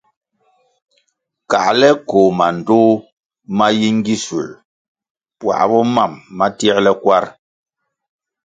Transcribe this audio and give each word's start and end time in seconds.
Káhle 1.51 1.89
koh 2.09 2.29
mandtoh 2.39 2.91
ma 3.57 3.67
yi 3.79 3.89
ngisuer 3.97 4.49
puáh 5.39 5.65
bo 5.69 5.79
mam 5.95 6.13
ma 6.37 6.45
tierle 6.57 6.91
kwar. 7.03 7.25